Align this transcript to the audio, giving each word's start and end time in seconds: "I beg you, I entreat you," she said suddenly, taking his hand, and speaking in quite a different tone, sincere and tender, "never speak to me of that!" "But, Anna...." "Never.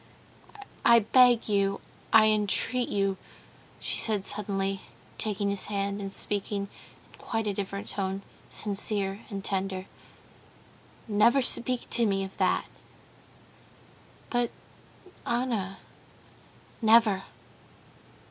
"I 0.83 0.97
beg 1.01 1.47
you, 1.47 1.79
I 2.11 2.25
entreat 2.25 2.89
you," 2.89 3.17
she 3.79 3.99
said 3.99 4.25
suddenly, 4.25 4.81
taking 5.19 5.51
his 5.51 5.67
hand, 5.67 6.01
and 6.01 6.11
speaking 6.11 6.69
in 7.13 7.19
quite 7.19 7.45
a 7.45 7.53
different 7.53 7.87
tone, 7.87 8.23
sincere 8.49 9.21
and 9.29 9.45
tender, 9.45 9.85
"never 11.07 11.43
speak 11.43 11.87
to 11.91 12.07
me 12.07 12.23
of 12.23 12.35
that!" 12.37 12.65
"But, 14.31 14.49
Anna...." 15.27 15.77
"Never. 16.81 17.25